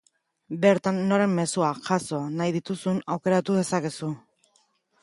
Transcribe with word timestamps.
Bertan, 0.63 1.01
noren 1.11 1.35
mezuak 1.41 1.83
jaso 1.89 2.23
nahi 2.41 2.57
dituzun 2.59 2.99
aukeratu 3.19 3.61
dezakezu. 3.61 4.13